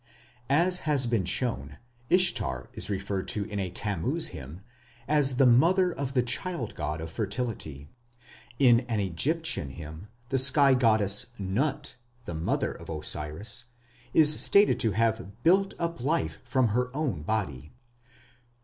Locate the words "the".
5.35-5.45, 6.13-6.23, 10.29-10.39, 12.25-12.33